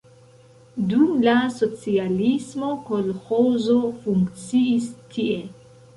Dum 0.93 1.09
la 1.27 1.35
socialismo 1.57 2.71
kolĥozo 2.89 3.77
funkciis 4.07 4.93
tie. 5.13 5.41